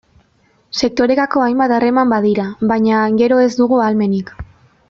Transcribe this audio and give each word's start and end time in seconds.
Sektorekako 0.79 1.43
hainbat 1.47 1.75
harreman 1.77 2.11
badira, 2.15 2.49
baina 2.75 3.05
gero 3.23 3.41
ez 3.47 3.49
dugu 3.63 3.83
ahalmenik. 3.83 4.37